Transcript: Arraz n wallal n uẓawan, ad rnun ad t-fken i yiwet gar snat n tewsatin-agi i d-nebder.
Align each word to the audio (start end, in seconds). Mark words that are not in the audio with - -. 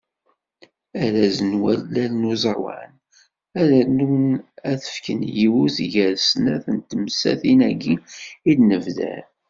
Arraz 1.03 1.37
n 1.49 1.51
wallal 1.61 2.11
n 2.19 2.27
uẓawan, 2.31 2.91
ad 3.59 3.69
rnun 3.79 4.27
ad 4.69 4.77
t-fken 4.83 5.19
i 5.27 5.31
yiwet 5.37 5.77
gar 5.93 6.13
snat 6.29 6.65
n 6.73 6.77
tewsatin-agi 6.89 7.95
i 8.49 8.51
d-nebder. 8.57 9.23